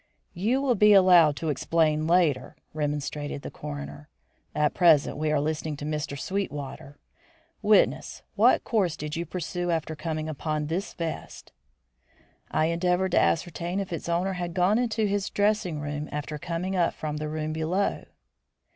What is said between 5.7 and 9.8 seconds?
to Mr. Sweetwater. Witness, what course did you pursue